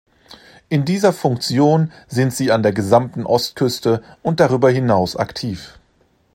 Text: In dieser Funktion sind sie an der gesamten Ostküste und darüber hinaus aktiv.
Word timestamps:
In 0.69 0.83
dieser 0.83 1.13
Funktion 1.13 1.91
sind 2.07 2.33
sie 2.33 2.51
an 2.51 2.63
der 2.63 2.73
gesamten 2.73 3.23
Ostküste 3.23 4.01
und 4.23 4.39
darüber 4.39 4.71
hinaus 4.71 5.15
aktiv. 5.15 5.77